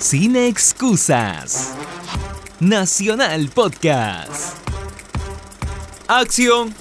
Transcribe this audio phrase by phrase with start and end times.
[0.00, 1.74] Sin excusas.
[2.58, 4.56] Nacional Podcast.
[6.08, 6.74] Acción.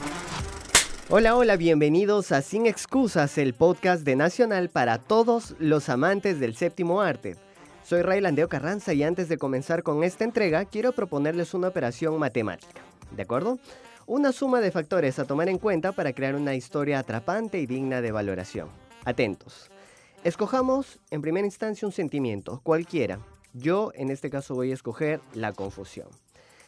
[1.09, 6.55] Hola, hola, bienvenidos a Sin Excusas, el podcast de Nacional para todos los amantes del
[6.55, 7.35] séptimo arte.
[7.83, 12.17] Soy Ray Landeo Carranza y antes de comenzar con esta entrega quiero proponerles una operación
[12.19, 12.79] matemática,
[13.11, 13.59] ¿de acuerdo?
[14.07, 17.99] Una suma de factores a tomar en cuenta para crear una historia atrapante y digna
[17.99, 18.69] de valoración.
[19.03, 19.69] Atentos.
[20.25, 23.19] Escojamos en primera instancia un sentimiento, cualquiera.
[23.53, 26.09] Yo en este caso voy a escoger la confusión.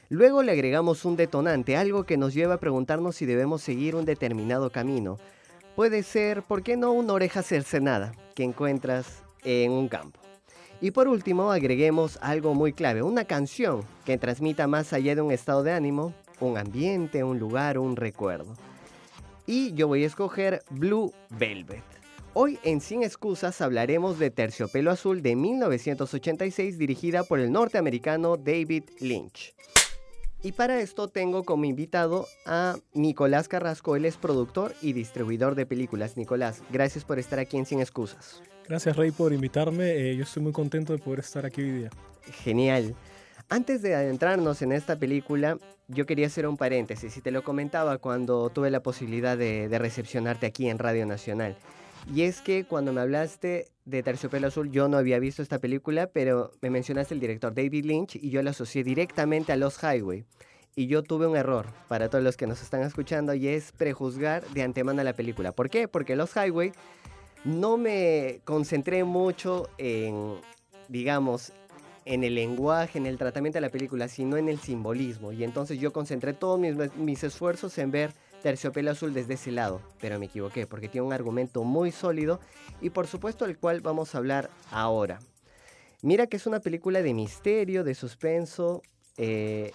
[0.07, 4.05] Luego le agregamos un detonante, algo que nos lleva a preguntarnos si debemos seguir un
[4.05, 5.19] determinado camino.
[5.75, 10.21] Puede ser, ¿por qué no una oreja cercenada que encuentras en un campo?
[10.79, 15.31] Y por último, agreguemos algo muy clave, una canción que transmita más allá de un
[15.31, 18.55] estado de ánimo, un ambiente, un lugar, un recuerdo.
[19.45, 22.00] Y yo voy a escoger Blue Velvet.
[22.33, 28.83] Hoy en Sin Excusas hablaremos de Terciopelo Azul de 1986 dirigida por el norteamericano David
[29.01, 29.53] Lynch.
[30.41, 35.65] Y para esto tengo como invitado a Nicolás Carrasco, él es productor y distribuidor de
[35.65, 36.15] películas.
[36.15, 38.41] Nicolás, gracias por estar aquí en Sin Excusas.
[38.65, 41.89] Gracias Rey por invitarme, eh, yo estoy muy contento de poder estar aquí hoy día.
[42.43, 42.95] Genial.
[43.49, 45.57] Antes de adentrarnos en esta película,
[45.89, 49.79] yo quería hacer un paréntesis y te lo comentaba cuando tuve la posibilidad de, de
[49.79, 51.57] recepcionarte aquí en Radio Nacional.
[52.13, 56.07] Y es que cuando me hablaste de Terciopelo Azul, yo no había visto esta película,
[56.07, 60.25] pero me mencionaste el director David Lynch y yo la asocié directamente a Los Highway.
[60.75, 64.45] Y yo tuve un error para todos los que nos están escuchando y es prejuzgar
[64.49, 65.51] de antemano la película.
[65.51, 65.87] ¿Por qué?
[65.87, 66.71] Porque Los Highway
[67.43, 70.35] no me concentré mucho en,
[70.87, 71.51] digamos,
[72.05, 75.31] en el lenguaje, en el tratamiento de la película, sino en el simbolismo.
[75.31, 79.81] Y entonces yo concentré todos mis, mis esfuerzos en ver Terciopelo Azul desde ese lado,
[79.99, 82.39] pero me equivoqué porque tiene un argumento muy sólido
[82.81, 85.19] y por supuesto el cual vamos a hablar ahora.
[86.01, 88.81] Mira que es una película de misterio, de suspenso,
[89.17, 89.71] eh,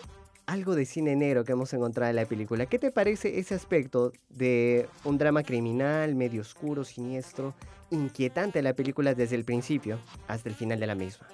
[0.46, 2.66] algo de cine negro que hemos encontrado en la película.
[2.66, 7.54] ¿Qué te parece ese aspecto de un drama criminal, medio oscuro, siniestro,
[7.90, 11.28] inquietante la película desde el principio hasta el final de la misma?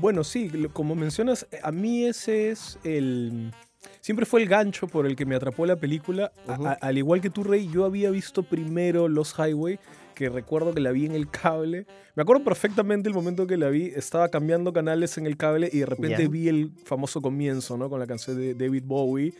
[0.00, 3.52] Bueno, sí, como mencionas, a mí ese es el,
[4.00, 6.32] siempre fue el gancho por el que me atrapó la película.
[6.80, 9.78] al igual que tú, Rey, yo había visto primero Los Highway,
[10.14, 11.86] que recuerdo que la vi en el cable.
[12.14, 13.86] Me acuerdo perfectamente el momento que la vi.
[13.86, 17.90] Estaba cambiando canales en el cable y de repente vi el famoso comienzo, ¿no?
[17.90, 19.34] Con la canción de David Bowie.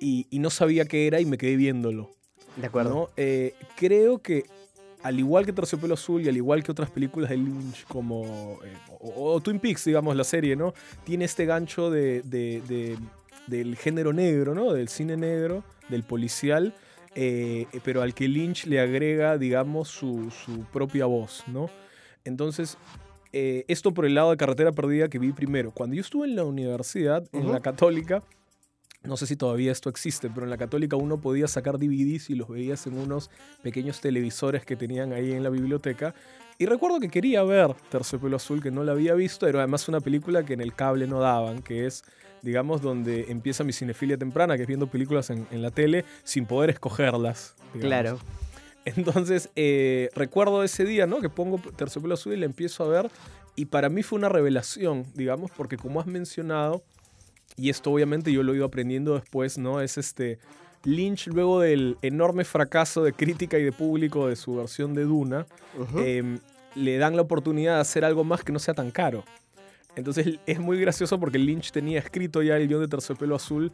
[0.00, 2.10] y, no sabía qué era y me quedé viéndolo.
[2.56, 3.10] De acuerdo.
[3.16, 4.44] Eh, creo que
[5.02, 8.72] al igual que Terciopelo Azul y al igual que otras películas de Lynch como eh,
[9.00, 10.74] o, Twin Peaks, digamos, la serie, ¿no?
[11.04, 12.22] Tiene este gancho de
[13.46, 14.72] del género negro, ¿no?
[14.72, 16.74] Del cine negro, del policial,
[17.14, 20.30] eh, pero al que Lynch le agrega, digamos, su,
[20.72, 21.68] propia voz, ¿no?
[22.24, 22.78] Entonces,
[23.32, 25.72] eh, esto por el lado de Carretera Perdida que vi primero.
[25.72, 28.22] Cuando yo estuve en la universidad, en la católica,
[29.04, 32.34] no sé si todavía esto existe, pero en la católica uno podía sacar DVDs y
[32.34, 33.30] los veías en unos
[33.62, 36.14] pequeños televisores que tenían ahí en la biblioteca.
[36.58, 40.00] Y recuerdo que quería ver Terciopelo Azul, que no la había visto, era además una
[40.00, 42.04] película que en el cable no daban, que es
[42.42, 46.70] digamos, donde empieza mi cinefilia temprana, que es viendo películas en, la tele sin poder
[46.70, 47.54] escogerlas.
[47.80, 48.18] Claro.
[48.84, 51.20] Entonces, eh, recuerdo ese día, ¿no?
[51.20, 53.10] Que pongo Terciopelo Azul y la empiezo a ver.
[53.54, 56.82] Y para mí fue una revelación, digamos, porque como has mencionado,
[57.56, 59.80] y esto obviamente yo lo he ido aprendiendo después, ¿no?
[59.80, 60.38] Es este.
[60.84, 65.46] Lynch, luego del enorme fracaso de crítica y de público de su versión de Duna,
[65.96, 66.40] em,
[66.74, 69.22] le dan la oportunidad de hacer algo más que no sea tan caro.
[69.96, 73.72] Entonces es muy gracioso porque Lynch tenía escrito ya el guion de Terciopelo Azul,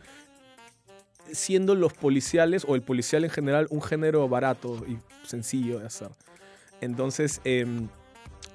[1.31, 6.09] siendo los policiales, o el policial en general, un género barato y sencillo de hacer.
[6.81, 7.89] Entonces, em,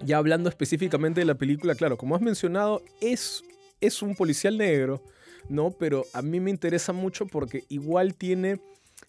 [0.01, 3.44] ya hablando específicamente de la película, claro, como has mencionado, es,
[3.80, 5.01] es un policial negro,
[5.50, 5.71] ¿no?
[5.71, 8.60] Pero a mí me interesa mucho porque igual tiene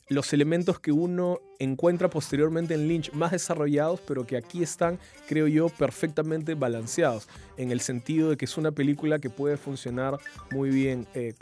[0.09, 4.99] los elementos que uno encuentra posteriormente en Lynch más desarrollados, pero que aquí están,
[5.29, 10.19] creo yo, perfectamente balanceados, en el sentido de que es una película que puede funcionar
[10.51, 11.35] muy bien eh,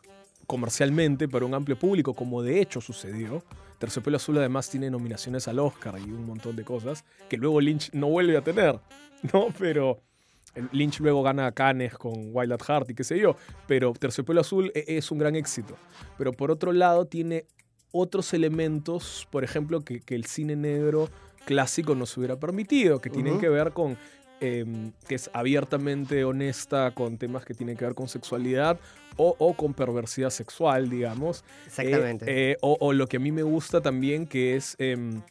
[0.47, 3.43] comercialmente para un amplio público, como de hecho sucedió.
[3.79, 7.91] Terciopelo Azul además tiene nominaciones al Oscar y un montón de cosas que luego Lynch
[7.93, 8.79] no vuelve a tener,
[9.33, 9.49] ¿no?
[9.59, 10.01] Pero
[10.71, 13.37] Lynch luego gana a Cannes con Wild at Heart y qué sé yo,
[13.67, 15.77] pero Terciopelo Azul e-, es un gran éxito.
[16.19, 17.47] Pero por otro lado tiene
[17.93, 21.09] otros elementos, por ejemplo, que, el cine negro
[21.45, 23.97] clásico nos hubiera permitido, que tienen que ver con
[24.41, 28.79] em, que es abiertamente honesta con temas que tienen que ver con sexualidad
[29.17, 31.45] o, con perversidad sexual, digamos.
[31.67, 32.25] Exactamente.
[32.27, 35.23] Eh, eh, o, lo que a mí me gusta también, que es em,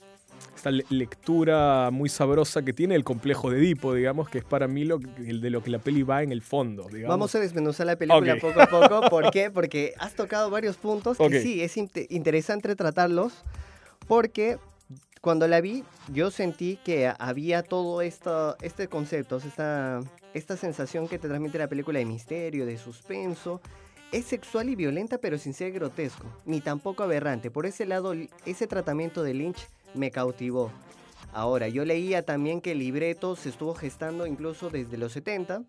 [0.55, 4.85] esta lectura muy sabrosa que tiene el complejo de Edipo, digamos, que es para mí
[4.85, 6.87] lo, el de lo que la peli va en el fondo.
[6.87, 7.09] Digamos.
[7.09, 9.01] Vamos a desmenuzar la película poco a poco.
[9.09, 9.51] ¿Por qué?
[9.51, 13.33] Porque has tocado varios puntos que sí, es interesante tratarlos,
[14.07, 14.57] porque
[15.21, 20.01] cuando la vi, yo sentí que había todo esto, este concepto, esta,
[20.33, 23.61] esta sensación que te transmite la película de misterio, de suspenso.
[24.11, 27.49] Es sexual y violenta, pero sin ser grotesco, ni tampoco aberrante.
[27.49, 28.13] Por ese lado,
[28.45, 30.71] ese tratamiento de Lynch me cautivó.
[31.33, 35.63] Ahora, yo leía también que el libreto se estuvo gestando incluso desde los 70,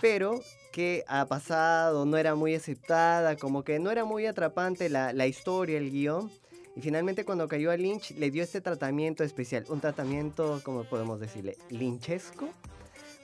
[0.00, 0.40] pero
[0.72, 5.26] que ha pasado, no era muy aceptada, como que no era muy atrapante la, la
[5.26, 6.30] historia, el guion.
[6.76, 11.20] Y finalmente cuando cayó a Lynch le dio este tratamiento especial, un tratamiento, como podemos
[11.20, 12.48] decirle, lynchesco.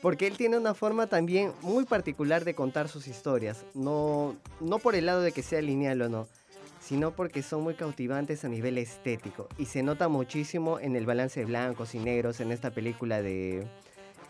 [0.00, 4.94] Porque él tiene una forma también muy particular de contar sus historias, no, no por
[4.94, 6.28] el lado de que sea lineal o no,
[6.80, 9.48] sino porque son muy cautivantes a nivel estético.
[9.58, 13.66] Y se nota muchísimo en el balance de blancos y negros en esta película de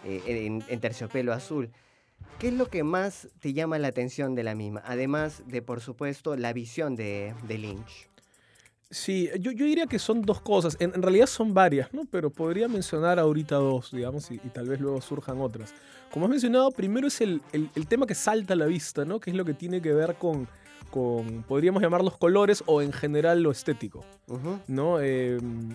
[0.04, 1.70] eh, en, Terciopelo Azul.
[2.38, 4.82] ¿Qué es lo que más te llama la atención de la misma?
[4.84, 8.08] Además de, por supuesto, la visión de, Lynch.
[8.90, 10.76] Sí, yo, diría que son dos cosas.
[10.80, 12.02] En, realidad son varias, ¿no?
[12.10, 15.72] Pero podría mencionar ahorita dos, digamos, y, tal vez luego surjan otras.
[16.10, 19.20] Como has mencionado, primero es el, el, tema que salta a la vista, ¿no?
[19.20, 20.48] Que es lo que tiene que ver con
[20.90, 24.04] con, podríamos llamarlos colores o en general lo estético,
[24.66, 25.00] ¿no?
[25.00, 25.74] Em,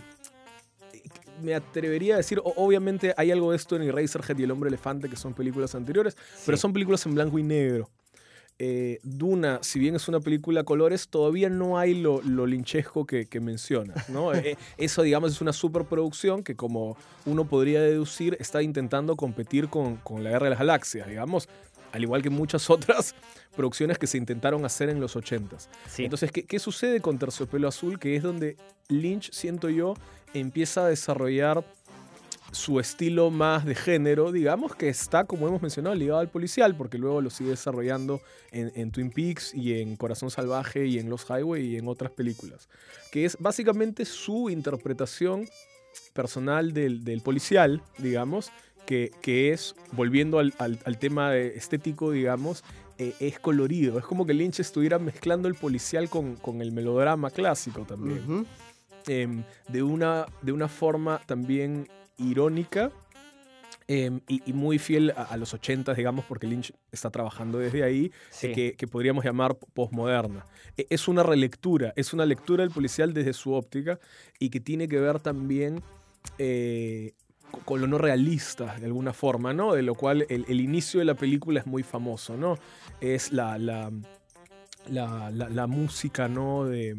[1.41, 5.09] me atrevería a decir, obviamente hay algo de esto en Eraserhead y El Hombre Elefante,
[5.09, 6.15] que son películas anteriores,
[6.45, 7.89] pero son películas en blanco y negro.
[8.57, 13.25] Eh, Duna, si bien es una película a colores, todavía no hay lo, linchesco que,
[13.25, 14.09] que mencionas.
[14.09, 14.33] ¿no?
[14.45, 19.97] Eh, eso, digamos, es una superproducción que, como uno podría deducir, está intentando competir con,
[19.97, 21.49] con la Guerra de las Galaxias, digamos
[21.95, 23.15] al igual que muchas otras
[23.55, 25.67] producciones que se intentaron hacer en los 80s.
[25.97, 27.99] Entonces, ¿qué, sucede con Terciopelo Azul?
[27.99, 28.57] Que es donde
[28.89, 29.95] Lynch, siento yo,
[30.33, 31.65] empieza a desarrollar
[32.51, 36.97] su estilo más de género, digamos, que está, como hemos mencionado, ligado al policial, porque
[36.97, 38.21] luego lo sigue desarrollando
[38.51, 42.69] en, Twin Peaks y en Corazón Salvaje y en Los Highway y en otras películas,
[43.11, 45.47] que es básicamente su interpretación
[46.13, 48.51] personal del, del policial, digamos,
[48.85, 52.63] que, es, volviendo al, tema estético, digamos,
[52.97, 53.99] eh, es colorido.
[53.99, 58.45] Es como que Lynch estuviera mezclando el policial con, el melodrama clásico también.
[59.07, 61.87] Em, de, una, de una forma también
[62.17, 62.91] irónica
[63.87, 68.11] em, y, muy fiel a, los 80, digamos, porque Lynch está trabajando desde ahí,
[68.41, 70.45] que, podríamos llamar postmoderna.
[70.77, 73.99] E, es una relectura, es una lectura del policial desde su óptica
[74.39, 75.83] y que tiene que ver también
[76.39, 77.13] eh,
[77.63, 79.73] con lo no realista, de alguna forma, ¿no?
[79.73, 82.57] De lo cual el, inicio de la película es muy famoso, ¿no?
[83.01, 86.65] Es la, la, música, ¿no?
[86.65, 86.95] De,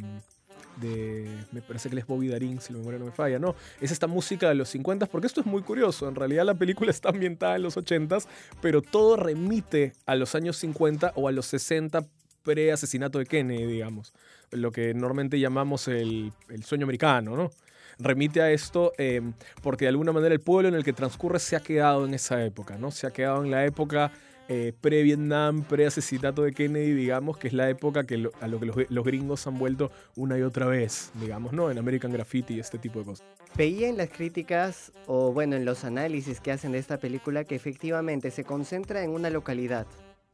[1.52, 3.54] me parece que es Bobby Darin, si la memoria no me falla, ¿no?
[3.80, 6.90] Es esta música de los 50, porque esto es muy curioso, en realidad la película
[6.90, 8.18] está ambientada en los 80,
[8.60, 12.06] pero todo remite a los años 50 o a los 60
[12.42, 14.12] pre-asesinato de Kennedy, digamos,
[14.52, 17.50] lo que normalmente llamamos el, el sueño americano, ¿no?
[17.98, 19.22] Remite a esto eh,
[19.62, 22.44] porque de alguna manera el pueblo en el que transcurre se ha quedado en esa
[22.44, 22.90] época, ¿no?
[22.90, 24.12] Se ha quedado en la época
[24.48, 29.04] eh, pre-Vietnam, pre-asesinato de Kennedy, digamos, que es la época que a lo que los,
[29.04, 31.68] gringos han vuelto una y otra vez, digamos, ¿no?
[31.70, 33.26] En American Graffiti y este tipo de cosas.
[33.56, 37.56] Veía en las críticas, o bueno, en los análisis que hacen de esta película, que
[37.56, 39.86] efectivamente se concentra en una localidad,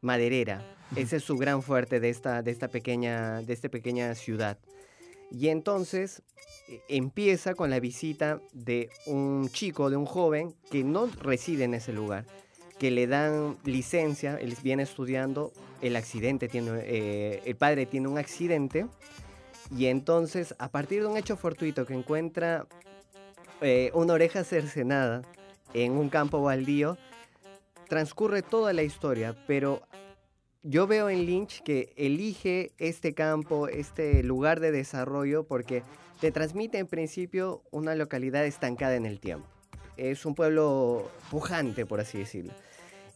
[0.02, 0.62] maderera.
[0.94, 4.58] Ese es su gran fuerte de esta, de esta, pequeña, de esta pequeña ciudad.
[5.30, 6.22] Y entonces
[6.88, 11.92] empieza con la visita de un chico, de un joven que no reside en ese
[11.92, 12.26] lugar,
[12.78, 18.18] que le dan licencia, él viene estudiando, el accidente tiene, eh, el padre tiene un
[18.18, 18.86] accidente
[19.76, 22.66] y entonces a partir de un hecho fortuito que encuentra
[23.60, 25.22] eh, una oreja cercenada
[25.74, 26.98] en un campo baldío,
[27.88, 29.82] transcurre toda la historia, pero
[30.62, 35.82] yo veo en Lynch que elige este campo, este lugar de desarrollo, porque
[36.22, 39.44] te transmite en principio una localidad estancada en el tiempo.
[39.96, 42.52] Es un pueblo pujante, por así decirlo.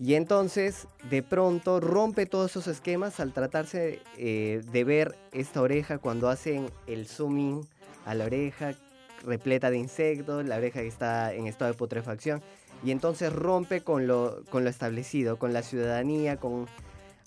[0.01, 5.99] Y entonces, de pronto, rompe todos esos esquemas al tratarse eh, de ver esta oreja
[5.99, 7.65] cuando hacen el zooming
[8.07, 8.75] a la oreja
[9.23, 12.43] repleta de insectos, la oreja está en estado de putrefacción,
[12.83, 16.67] y entonces rompe con lo, con lo establecido, con la ciudadanía, con,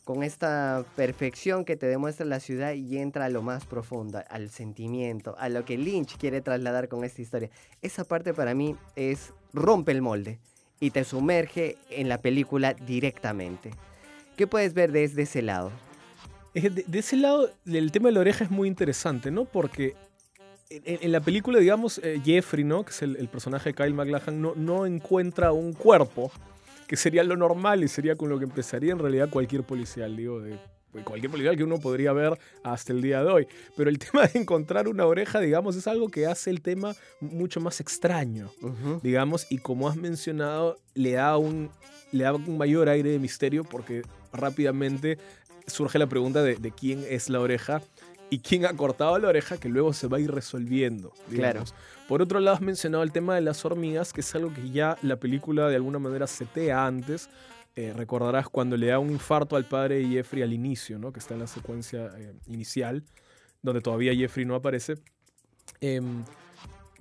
[0.09, 4.49] con esta perfección que te demuestra la ciudad y entra a lo más profundo, al
[4.49, 7.51] sentimiento, a lo que Lynch quiere trasladar con esta historia.
[7.83, 10.39] Esa parte para mí es rompe el molde
[10.79, 13.69] y te sumerge en la película directamente.
[14.35, 15.71] ¿Qué puedes ver desde ese lado?
[16.55, 19.45] De, ese lado, el tema de la oreja es muy interesante, ¿no?
[19.45, 19.93] Porque
[20.71, 22.83] en, la película, digamos, eh, Jeffrey, ¿no?
[22.83, 26.31] Que es el, personaje de Kyle McLachlan, no, no encuentra un cuerpo,
[26.89, 30.41] que sería lo normal y sería con lo que empezaría en realidad cualquier policial, digo,
[30.41, 30.57] de
[31.03, 33.47] cualquier policial que uno podría ver hasta el día de hoy.
[33.77, 37.61] Pero el tema de encontrar una oreja, digamos, es algo que hace el tema mucho
[37.61, 38.49] más extraño,
[39.03, 41.69] digamos, y como has mencionado, le da, un,
[42.11, 44.01] le da un mayor aire de misterio porque
[44.33, 45.19] rápidamente
[45.67, 47.83] surge la pregunta de, de quién es la oreja
[48.29, 51.13] y quién ha cortado la oreja que luego se va a ir resolviendo.
[51.29, 51.63] Claro.
[52.07, 54.97] Por otro lado, has mencionado el tema de las hormigas, que es algo que ya
[55.01, 57.29] la película de alguna manera setea antes.
[57.75, 61.13] Eh, recordarás cuando le da un infarto al padre de Jeffrey al inicio, ¿no?
[61.13, 63.03] que está en la secuencia eh, inicial,
[63.61, 64.95] donde todavía Jeffrey no aparece.
[65.79, 66.23] Em,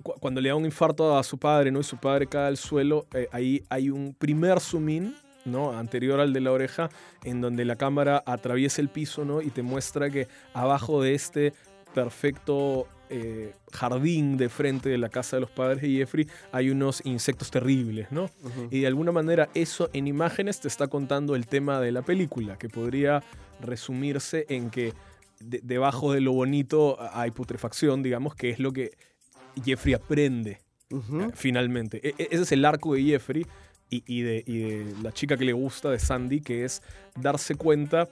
[0.01, 1.79] cuando le da un infarto a su padre ¿no?
[1.79, 5.77] y su padre cae al suelo, eh, ahí hay un primer zoom in ¿no?
[5.77, 6.89] anterior al de la oreja,
[7.23, 9.41] en donde la cámara atraviesa el piso ¿no?
[9.41, 11.53] y te muestra que abajo de este
[11.93, 17.01] perfecto eh, jardín de frente de la casa de los padres de Jeffrey hay unos
[17.05, 18.29] insectos terribles, ¿no?
[18.69, 22.57] Y de alguna manera eso en imágenes te está contando el tema de la película,
[22.59, 23.23] que podría
[23.61, 24.93] resumirse en que
[25.39, 28.91] debajo de lo bonito hay putrefacción, digamos, que es lo que
[29.65, 32.07] Jeffrey aprende eh, finalmente.
[32.07, 33.45] E, e, ese es el arco de Jeffrey
[33.89, 36.81] y, de, la chica que le gusta, de Sandy, que es
[37.15, 38.07] darse cuenta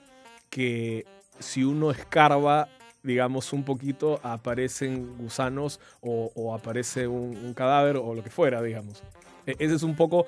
[0.50, 1.06] que
[1.38, 2.68] si uno escarba,
[3.02, 9.02] digamos, un poquito, aparecen gusanos o, aparece un, cadáver o lo que fuera, digamos.
[9.46, 10.26] E, ese es un poco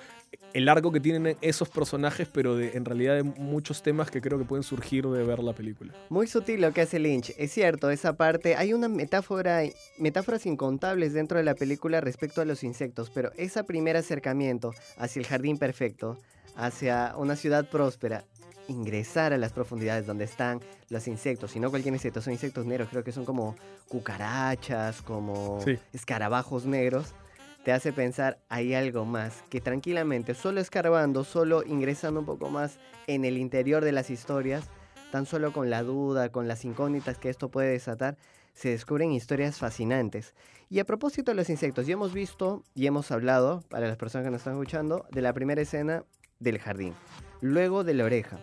[0.53, 4.39] el arco que tienen esos personajes, pero de, en realidad de muchos temas que creo
[4.39, 5.93] que pueden surgir de ver la película.
[6.09, 7.33] Muy sutil lo que hace Lynch.
[7.39, 9.63] Es cierto, esa parte, hay una metáfora,
[9.99, 15.21] metáforas incontables dentro de la película respecto a los insectos, pero ese primer acercamiento hacia
[15.21, 16.19] el jardín perfecto,
[16.57, 18.25] hacia una ciudad próspera,
[18.69, 22.89] ingresar a las profundidades donde están los insectos, y no cualquier insecto, son insectos negros,
[22.91, 23.57] creo que son como
[23.89, 25.59] cucarachas, como
[25.93, 27.15] escarabajos negros
[27.64, 32.79] te hace pensar hay algo más, que tranquilamente, solo escarbando, solo ingresando un poco más
[33.07, 34.64] en el interior de las historias,
[35.12, 38.17] tan solo con la duda, con las incógnitas que esto puede desatar,
[38.55, 40.35] se descubren historias fascinantes.
[40.69, 44.25] Y a propósito de los insectos, ya hemos visto y hemos hablado, para las personas
[44.25, 46.05] que nos están escuchando, de la primera escena
[46.38, 46.95] del jardín,
[47.40, 48.38] luego de la oreja.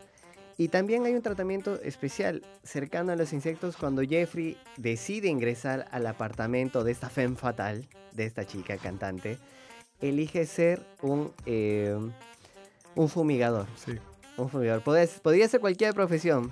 [0.60, 6.08] Y también hay un tratamiento especial cercano a los insectos cuando Jeffrey decide ingresar al
[6.08, 9.38] apartamento de esta femme fatal, de esta chica cantante,
[10.02, 11.96] elige ser un, eh,
[12.96, 13.68] un fumigador.
[13.76, 13.94] Sí.
[14.38, 14.82] Un fumigador.
[14.84, 16.52] podría ser cualquier profesión,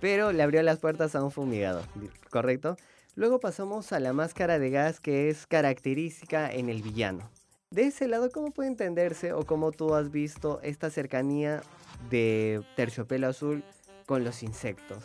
[0.00, 1.84] pero le abrió las puertas a un fumigador,
[2.30, 2.76] ¿correcto?
[3.14, 7.30] Luego pasamos a la máscara de gas que es característica en el villano.
[7.70, 11.62] De ese lado, ¿cómo puede entenderse o cómo tú has visto esta cercanía
[12.10, 13.64] de terciopelo azul
[14.06, 15.04] con los insectos.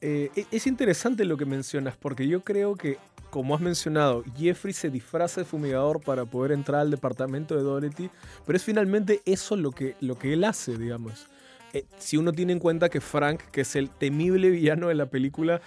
[0.00, 2.98] Eh, e-, es interesante lo que mencionas, porque yo creo que,
[3.30, 8.10] como has mencionado, Jeffrey se disfraza de fumigador para poder entrar al departamento de Dorothy,
[8.46, 11.26] pero es finalmente eso lo que, lo que él hace, digamos.
[11.72, 15.06] Eh, si uno tiene en cuenta que Frank, que es el temible villano de la
[15.06, 15.60] película,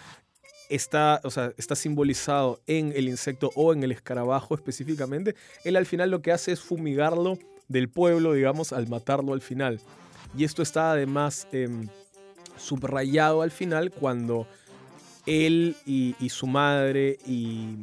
[0.70, 5.86] está, o sea, está simbolizado en el insecto o en el escarabajo específicamente, él al
[5.86, 9.80] final lo que hace es fumigarlo del pueblo, digamos, al matarlo al final.
[10.38, 11.88] Y esto está además em,
[12.58, 14.48] subrayado al final cuando
[15.26, 17.78] él y, su madre y,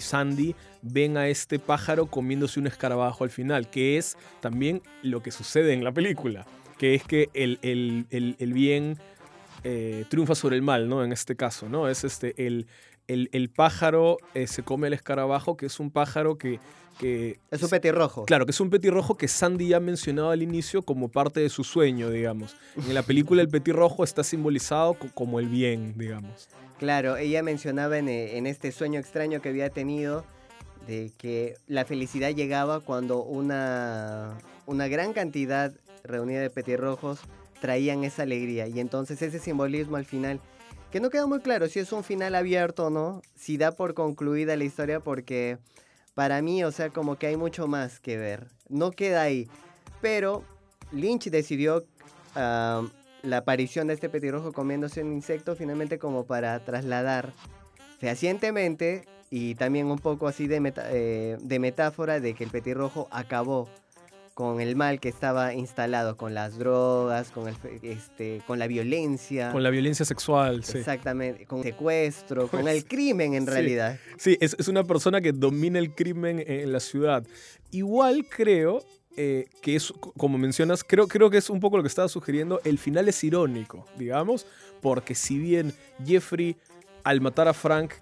[0.00, 5.30] Sandy ven a este pájaro comiéndose un escarabajo al final, que es también lo que
[5.30, 6.46] sucede en la película,
[6.78, 8.96] que es que el, el, bien
[9.64, 11.04] eh, triunfa sobre el mal, ¿no?
[11.04, 11.88] En este caso, ¿no?
[11.88, 12.66] Es este, el,
[13.08, 16.60] el, pájaro eh, se come el escarabajo, que es un pájaro que
[17.02, 18.24] es un petirrojo.
[18.24, 21.64] Claro, que es un petirrojo que Sandy ya mencionado al inicio como parte de su
[21.64, 22.56] sueño, digamos.
[22.76, 26.48] En la película el petirrojo está simbolizado como el bien, digamos.
[26.78, 30.24] Claro, ella mencionaba en, eh, en este sueño extraño que había tenido
[30.86, 35.72] de que la felicidad llegaba cuando una, una gran cantidad
[36.04, 37.20] reunida de petirrojos
[37.60, 38.66] traían esa alegría.
[38.68, 40.40] Y entonces ese simbolismo al final,
[40.90, 43.94] que no queda muy claro si es un final abierto o no, si da por
[43.94, 45.58] concluida la historia, porque
[46.18, 48.48] para mí, o sea, como que hay mucho más que ver.
[48.68, 49.46] No queda ahí.
[50.00, 50.42] Pero
[50.90, 51.84] Lynch decidió
[52.34, 52.84] ah,
[53.22, 57.32] la aparición de este petirrojo comiéndose un insecto finalmente como para trasladar
[58.00, 60.60] fehacientemente y también un poco así de,
[60.90, 63.68] eh, de metáfora de que el petirrojo acabó
[64.38, 69.50] con el mal que estaba instalado, con las drogas, con, el, este, con la violencia.
[69.50, 70.78] Con la violencia sexual, sí.
[70.78, 73.98] Exactamente, con secuestro, con el crimen en realidad.
[74.16, 77.26] Sí, es, es, una persona que domina el crimen en la ciudad.
[77.72, 78.84] Igual creo
[79.16, 82.60] eh, que es, como mencionas, creo, creo que es un poco lo que estaba sugiriendo,
[82.62, 84.46] el final es irónico, digamos,
[84.80, 85.74] porque si bien
[86.06, 86.54] Jeffrey
[87.02, 87.94] al matar a Frank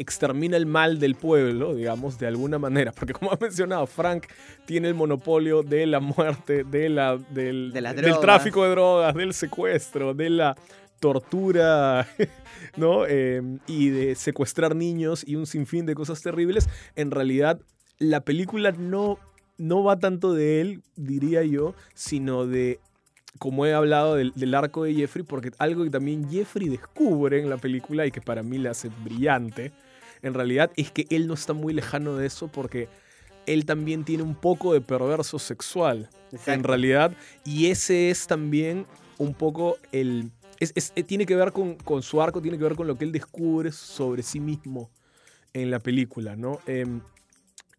[0.00, 2.90] extermina el mal del pueblo, digamos, de alguna manera.
[2.90, 4.26] Porque como ha mencionado, Frank
[4.64, 10.14] tiene el monopolio de la muerte, de la, del, del tráfico de drogas, del secuestro,
[10.14, 10.56] de la
[11.00, 12.08] tortura,
[12.76, 13.06] ¿no?
[13.06, 16.68] Em, y de secuestrar niños y un sinfín de cosas terribles.
[16.96, 17.60] En realidad,
[17.98, 19.18] la película no,
[19.58, 22.80] no va tanto de él, diría yo, sino de
[23.38, 27.48] como he hablado del, del, arco de Jeffrey, porque algo que también Jeffrey descubre en
[27.48, 29.72] la película y que para mí le hace brillante,
[30.22, 32.88] en realidad es que él no está muy lejano de eso porque
[33.46, 36.08] él también tiene un poco de perverso sexual,
[36.46, 38.86] en realidad, y ese es también
[39.18, 40.30] un poco el...
[40.60, 43.06] Es, eh, tiene que ver con, con, su arco, tiene que ver con lo que
[43.06, 44.90] él descubre sobre sí mismo
[45.54, 46.60] en la película, ¿no?
[46.66, 47.00] Em,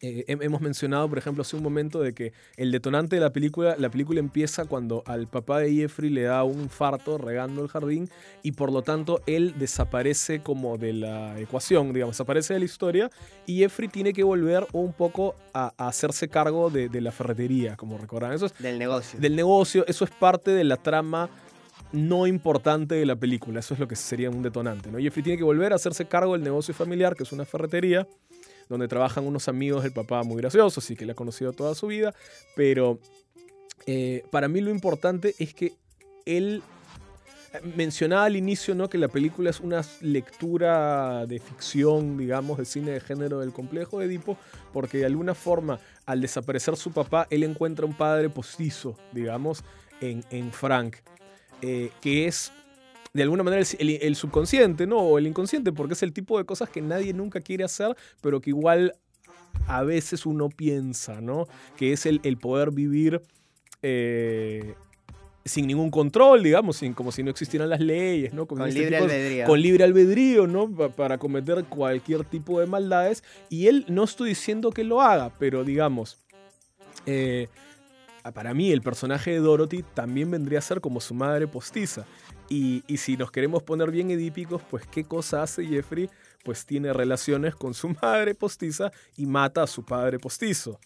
[0.03, 3.75] eh, hemos mencionado, por ejemplo, hace un momento de que el detonante de la película,
[3.77, 8.10] la película empieza cuando al papá de Jeffrey le da un infarto regando el jardín
[8.41, 13.12] y por lo tanto él desaparece como de la ecuación, digamos, desaparece de la historia
[13.46, 18.36] y Jeffrey tiene que volver un poco a, hacerse cargo de, la ferretería, como recordarán.
[18.36, 19.20] Eso es, del negocio.
[19.20, 21.29] Del negocio, eso es parte de la trama
[21.92, 24.92] no importante de la película, eso es lo que sería un detonante.
[24.92, 24.98] ¿no?
[24.98, 28.07] Jeffrey tiene que volver a hacerse cargo del negocio familiar, que es una ferretería
[28.72, 31.88] donde trabajan unos amigos del papá muy graciosos y que le ha conocido toda su
[31.88, 32.16] vida,
[32.55, 33.00] pero
[33.86, 35.74] eh, para mí lo importante es que
[36.25, 36.64] él
[37.51, 38.90] eh, mencionaba al inicio ¿no?
[38.90, 44.00] que la película es una lectura de ficción, digamos, de cine de género del complejo
[44.00, 44.38] de Edipo,
[44.72, 49.66] porque de alguna forma, al desaparecer su papá, él encuentra un padre postizo, digamos,
[50.00, 50.96] en, en Frank,
[51.62, 52.53] eh, que es
[53.14, 55.00] de alguna manera el, subconsciente, ¿no?
[55.00, 58.40] O el inconsciente, porque es el tipo de cosas que nadie nunca quiere hacer, pero
[58.40, 58.94] que igual
[59.68, 61.48] a veces uno piensa, ¿no?
[61.76, 63.22] Que es el, poder vivir
[63.82, 64.76] eh,
[65.44, 68.46] sin ningún control, digamos, sin, como si no existieran las leyes, ¿no?
[68.46, 69.46] con libre albedrío.
[69.46, 70.70] Con libre albedrío, ¿no?
[70.72, 73.24] Para cometer cualquier tipo de maldades.
[73.50, 76.18] Y él, no estoy diciendo que lo haga, pero digamos,
[77.06, 77.50] eh,
[78.34, 82.06] para mí el personaje de Dorothy también vendría a ser como su madre postiza.
[82.53, 86.09] Y, si nos queremos poner bien edípicos, pues ¿qué cosa hace Jeffrey?
[86.44, 90.77] Pues tiene relaciones con su madre postiza y mata a su padre postizo.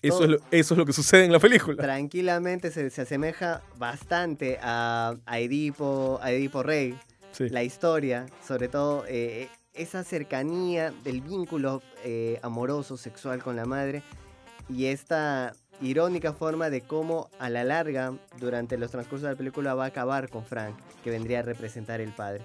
[0.00, 1.82] Eso, es lo, eso es lo que sucede en la película.
[1.82, 6.98] Tranquilamente se, asemeja bastante a, Edipo, a Edipo Rey.
[7.38, 14.02] La historia, sobre todo eh, esa cercanía del vínculo eh, amoroso, sexual con la madre
[14.68, 19.74] y esta irónica forma de cómo a la larga, durante los transcursos de la película,
[19.74, 22.42] va a acabar con Frank, que vendría a representar el padre.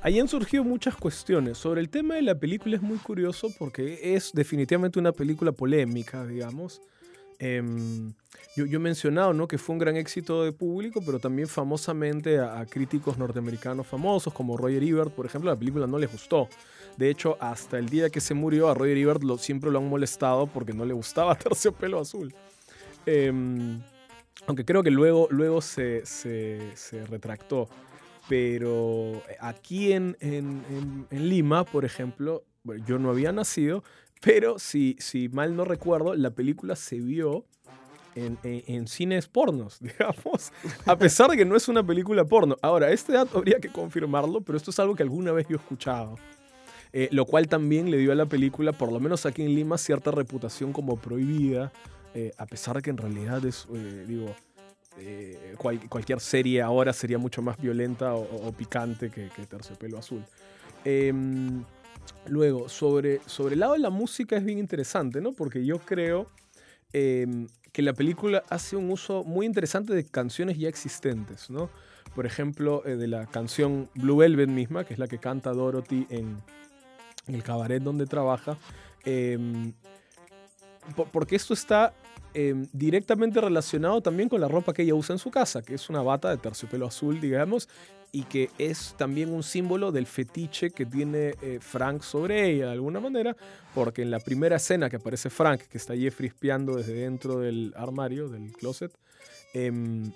[0.00, 1.58] Ahí han surgido muchas cuestiones.
[1.58, 6.24] Sobre el tema de la película es muy curioso porque es definitivamente una película polémica,
[6.24, 6.80] digamos.
[7.40, 8.12] Em,
[8.56, 9.46] yo, he mencionado ¿no?
[9.46, 14.56] que fue un gran éxito de público, pero también famosamente a, críticos norteamericanos famosos como
[14.56, 16.48] Roger Ebert, por ejemplo, la película no les gustó.
[16.96, 20.46] De hecho, hasta el día que se murió, a Roger Ebert siempre lo han molestado
[20.48, 22.34] porque no le gustaba Terciopelo Azul.
[23.08, 23.80] Em,
[24.46, 26.02] aunque creo que luego, luego se,
[27.08, 27.68] retractó.
[28.28, 30.16] Pero aquí en,
[31.10, 32.44] Lima, por ejemplo,
[32.86, 33.82] yo no había nacido,
[34.20, 37.46] pero si, si mal no recuerdo, la película se vio
[38.14, 40.52] en, cines pornos, digamos,
[40.84, 42.56] a pesar de que no es una película porno.
[42.60, 45.60] Ahora, este dato habría que confirmarlo, pero esto es algo que alguna vez yo he
[45.60, 46.16] escuchado.
[46.92, 49.78] Eh, lo cual también le dio a la película, por lo menos aquí en Lima,
[49.78, 51.70] cierta reputación como prohibida,
[52.14, 54.34] eh, a pesar de que en realidad es, eh, digo,
[55.88, 60.24] cualquier serie ahora sería mucho más violenta o, picante que, que, Terciopelo Azul.
[60.84, 61.62] Em,
[62.26, 65.32] luego, sobre, sobre el lado de la música es bien interesante, ¿no?
[65.32, 66.26] Porque yo creo
[66.92, 71.70] em, que la película hace un uso muy interesante de canciones ya existentes, ¿no?
[72.14, 76.38] Por ejemplo, de la canción Blue Velvet misma, que es la que canta Dorothy en,
[77.28, 78.56] el cabaret donde trabaja,
[79.04, 79.72] Em,
[81.12, 81.94] porque esto está
[82.34, 85.88] em, directamente relacionado también con la ropa que ella usa en su casa, que es
[85.88, 87.68] una bata de terciopelo azul, digamos,
[88.12, 92.72] y que es también un símbolo del fetiche que tiene eh, Frank sobre ella, de
[92.72, 93.36] alguna manera,
[93.74, 97.74] porque en la primera escena que aparece Frank, que está Jeffrey espiando desde dentro del
[97.76, 98.92] armario, del closet,
[99.52, 100.10] em,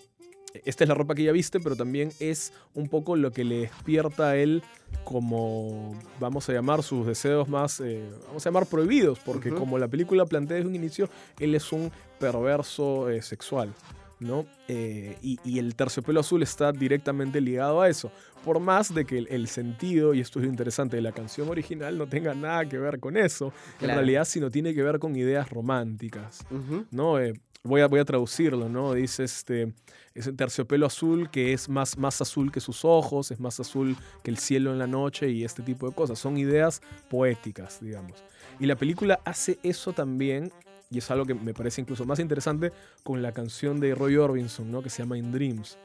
[0.64, 3.60] esta es la ropa que ella viste, pero también es un poco lo que le
[3.60, 4.62] despierta a él
[5.04, 9.88] como, vamos a llamar, sus deseos más, eh, vamos a llamar prohibidos, porque como la
[9.88, 13.72] película plantea desde un inicio, él es un perverso eh, sexual.
[14.20, 14.46] ¿no?
[14.68, 18.12] Eh, y, y el terciopelo azul está directamente ligado a eso.
[18.44, 21.48] Por más de que el, el sentido, y esto es lo interesante, de la canción
[21.48, 25.14] original no tenga nada que ver con eso, en realidad sino tiene que ver con
[25.16, 26.44] ideas románticas.
[26.90, 27.18] ¿no?
[27.18, 27.34] Eh,
[27.64, 28.94] voy, a, voy a traducirlo, ¿no?
[28.94, 29.72] Dice este,
[30.14, 33.96] es el terciopelo azul que es más, más azul que sus ojos, es más azul
[34.22, 36.18] que el cielo en la noche y este tipo de cosas.
[36.18, 38.22] Son ideas poéticas, digamos.
[38.60, 40.52] Y la película hace eso también,
[40.90, 42.72] y es algo que me parece incluso más interesante,
[43.02, 44.82] con la canción de Roy Orbison, ¿no?
[44.82, 45.78] Que se llama In Dreams.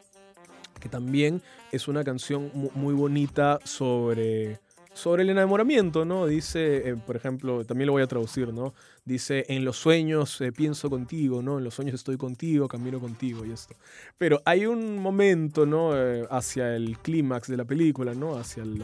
[0.79, 4.59] Que también es una canción mu- muy bonita sobre
[4.97, 6.25] sobre el enamoramiento, ¿no?
[6.25, 8.73] Dice, eh, por ejemplo, también lo voy a traducir, ¿no?
[9.05, 11.59] Dice, en los sueños eh, pienso contigo, ¿no?
[11.59, 13.75] En los sueños estoy contigo, camino contigo y esto.
[14.17, 15.95] Pero hay un momento, ¿no?
[15.95, 18.37] Eh, hacia el clímax de la película, ¿no?
[18.37, 18.81] Hacia el,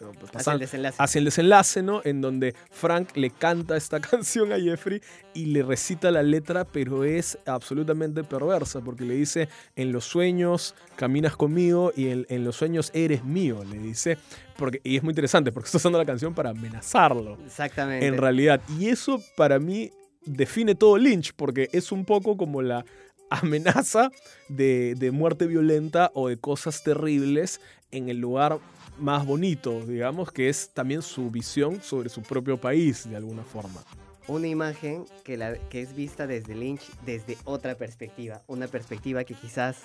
[0.00, 0.96] hacia, eh, Hacia el desenlace.
[1.02, 2.00] hacia el desenlace, ¿no?
[2.04, 5.00] En donde Frank le canta esta canción a Jeffrey
[5.34, 10.74] y le recita la letra, pero es absolutamente perversa, porque le dice, en los sueños
[10.96, 14.18] caminas conmigo y en, en los sueños eres mío, le dice.
[14.56, 18.06] Porque, y es muy interesante, porque está usando la canción para amenazarlo, Exactamente.
[18.06, 18.60] en realidad.
[18.78, 19.90] Y eso para mí
[20.24, 22.84] define todo Lynch, porque es un poco como la
[23.30, 24.10] amenaza
[24.48, 28.58] de, de muerte violenta o de cosas terribles en el lugar
[28.98, 33.82] más bonito, digamos, que es también su visión sobre su propio país, de alguna forma.
[34.26, 38.42] Una imagen que, la, que es vista desde Lynch desde otra perspectiva.
[38.46, 39.78] Una perspectiva que quizás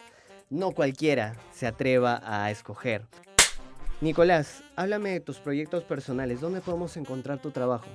[0.49, 3.05] no cualquiera se atreva a escoger.
[4.01, 6.41] Nicolás, háblame de tus proyectos personales.
[6.41, 7.87] ¿Dónde podemos encontrar tu trabajo?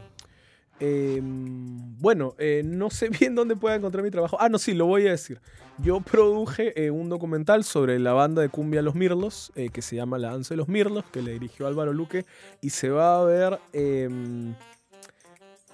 [0.81, 4.37] Eh, bueno, eh, no sé bien dónde pueda encontrar mi trabajo.
[4.41, 5.41] Ah, no, sí, lo voy a decir.
[5.81, 9.95] Yo produje eh, un documental sobre la banda de cumbia Los Mirlos, eh, que se
[9.97, 12.25] llama La Danza de los Mirlos, que le dirigió Álvaro Luque,
[12.61, 14.09] y se va a ver eh,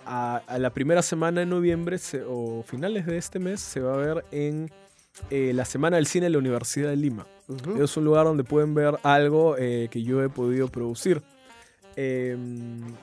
[0.06, 3.94] a, a la primera semana de noviembre se- o finales de este mes, se va
[3.94, 4.70] a ver en
[5.30, 7.24] la Semana del Cine de la Universidad de Lima.
[7.80, 11.22] Es un lugar donde pueden ver algo que yo he podido producir.
[11.96, 12.36] Eh,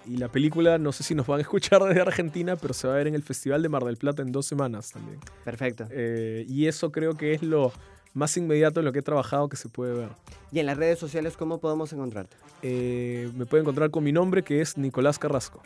[0.05, 2.93] y la película, no sé si nos van a escuchar desde Argentina, pero se va
[2.93, 5.19] a ver en el Festival de Mar del Plata en dos semanas también.
[5.43, 5.87] Perfecto.
[5.91, 7.71] Eh, y eso creo que es lo
[8.13, 10.09] más inmediato en lo que he trabajado que se puede ver.
[10.51, 12.35] Y en las redes sociales, ¿cómo podemos encontrarte?
[12.61, 15.61] Eh, me pueden encontrar con mi nombre que es Nicolás Carrasco.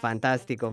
[0.00, 0.72] Fantástico.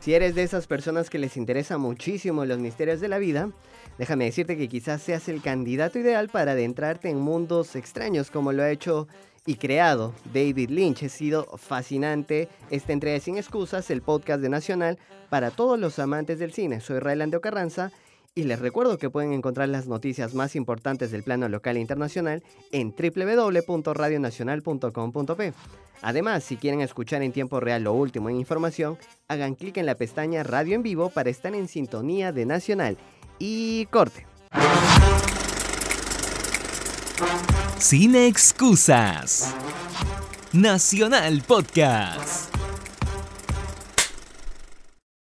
[0.00, 3.50] Si eres de esas personas que les interesa muchísimo los misterios de la vida,
[3.98, 8.62] déjame decirte que quizás seas el candidato ideal para adentrarte en mundos extraños como lo
[8.62, 9.08] ha hecho
[9.46, 11.04] y creado David Lynch.
[11.04, 14.98] Ha sido fascinante esta entrega Sin Excusas, el podcast de Nacional
[15.30, 16.80] para todos los amantes del cine.
[16.80, 17.92] Soy Raylandeo Carranza
[18.34, 22.42] y les recuerdo que pueden encontrar las noticias más importantes del plano local e internacional
[22.72, 25.52] en www.radionacional.com.p.
[26.02, 29.94] Además, si quieren escuchar en tiempo real lo último en información, hagan clic en la
[29.94, 32.98] pestaña Radio en Vivo para estar en sintonía de Nacional.
[33.38, 34.26] Y corte.
[37.86, 39.54] Sin excusas.
[40.54, 42.63] Nacional Podcast.